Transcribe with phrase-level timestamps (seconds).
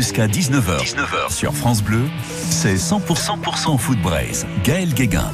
[0.00, 0.78] Jusqu'à 19h.
[0.78, 3.98] 19h sur France Bleu, c'est 100%, 100% foot.
[4.64, 5.30] Gaël Guéguin.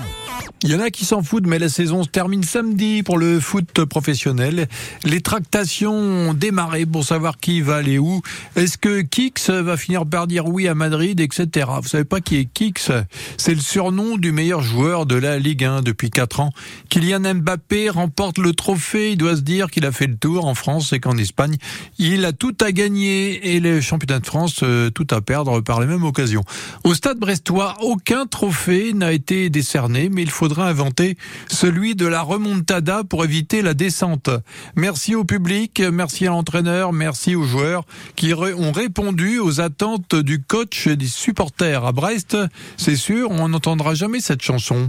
[0.63, 3.41] Il y en a qui s'en foutent, mais la saison se termine samedi pour le
[3.41, 4.69] foot professionnel.
[5.05, 8.23] Les tractations ont démarré pour savoir qui va aller où.
[8.57, 11.69] Est-ce que Kix va finir par dire oui à Madrid, etc.
[11.83, 12.91] Vous savez pas qui est Kix?
[13.37, 16.53] C'est le surnom du meilleur joueur de la Ligue 1 depuis 4 ans.
[16.89, 19.13] Kylian Mbappé remporte le trophée.
[19.13, 21.57] Il doit se dire qu'il a fait le tour en France et qu'en Espagne,
[21.99, 25.83] il a tout à gagner et les championnats de France euh, tout à perdre par
[25.83, 26.45] les mêmes occasions.
[26.83, 32.07] Au stade brestois, aucun trophée n'a été décerné, mais il faut faudra inventer celui de
[32.07, 34.31] la remontada pour éviter la descente.
[34.75, 37.85] Merci au public, merci à l'entraîneur, merci aux joueurs
[38.15, 41.85] qui ont répondu aux attentes du coach et des supporters.
[41.85, 42.39] À Brest,
[42.79, 44.89] c'est sûr, on n'entendra jamais cette chanson.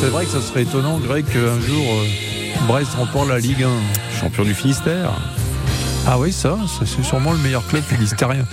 [0.00, 3.68] C'est vrai que ça serait étonnant, Greg, qu'un jour euh, Brest remporte la Ligue 1
[4.18, 5.12] champion du Finistère.
[6.06, 8.44] Ah oui, ça, c'est sûrement le meilleur club finistérien.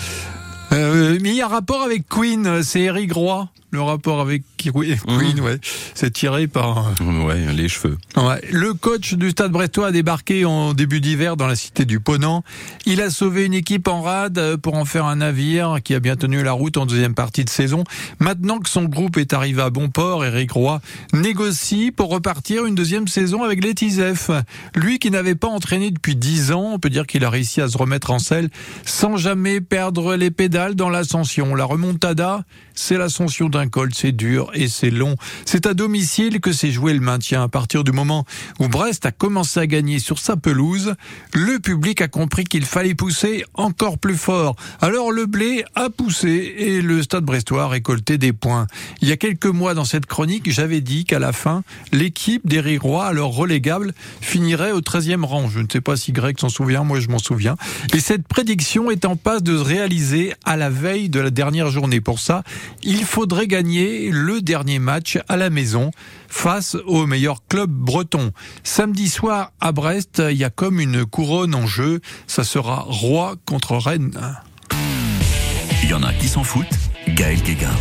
[0.72, 4.98] Euh, mais il y a rapport avec Queen, c'est Eric Roy le rapport avec Queen,
[5.08, 5.40] mmh.
[5.42, 5.60] ouais,
[5.94, 7.98] c'est tiré par ouais, les cheveux.
[8.16, 8.42] Ouais.
[8.52, 12.44] Le coach du Stade Brestois a débarqué en début d'hiver dans la cité du Ponant.
[12.86, 16.16] Il a sauvé une équipe en rade pour en faire un navire qui a bien
[16.16, 17.84] tenu la route en deuxième partie de saison.
[18.20, 20.82] Maintenant que son groupe est arrivé à bon port, Eric Roy
[21.14, 24.32] négocie pour repartir une deuxième saison avec les Tisef.
[24.76, 27.68] Lui qui n'avait pas entraîné depuis dix ans, on peut dire qu'il a réussi à
[27.68, 28.50] se remettre en selle
[28.86, 31.56] sans jamais perdre les pédales dans l'ascension.
[31.56, 35.16] La remontada, c'est l'ascension col, c'est dur et c'est long.
[35.46, 37.44] C'est à domicile que s'est joué le maintien.
[37.44, 38.26] À partir du moment
[38.60, 40.96] où Brest a commencé à gagner sur sa pelouse,
[41.34, 44.56] le public a compris qu'il fallait pousser encore plus fort.
[44.82, 48.68] Alors le blé a poussé et le stade brestois a récolté des points.
[49.02, 52.60] Il y a quelques mois dans cette chronique, j'avais dit qu'à la fin, l'équipe des
[52.60, 55.50] Rirois, alors relégable, finirait au 13e rang.
[55.50, 57.56] Je ne sais pas si Greg s'en souvient, moi je m'en souviens.
[57.94, 61.70] Et cette prédiction est en passe de se réaliser à la veille de la dernière
[61.70, 62.02] journée.
[62.02, 62.44] Pour ça,
[62.84, 65.92] il faudrait gagner le dernier match à la maison
[66.30, 68.32] face au meilleur club breton.
[68.64, 72.00] Samedi soir à Brest, il y a comme une couronne en jeu.
[72.28, 74.38] Ça sera Roi contre Rennes.
[75.84, 76.68] Il y en a qui s'en foutent.
[77.08, 77.76] Gaël Guéguin.